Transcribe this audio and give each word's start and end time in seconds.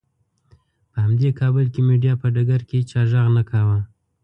په 0.91 0.97
همدې 1.05 1.29
کابل 1.39 1.65
کې 1.73 1.81
مېډیا 1.87 2.13
په 2.21 2.27
ډګر 2.35 2.61
کې 2.67 2.75
هېچا 2.79 3.01
غږ 3.11 3.27
نه 3.37 3.43
کاوه. 3.49 3.79